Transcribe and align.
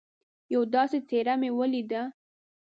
یوه 0.53 0.67
داسي 0.73 0.99
څهره 1.09 1.33
مې 1.41 1.49
ولیده 1.57 2.01